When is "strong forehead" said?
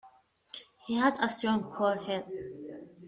1.29-2.25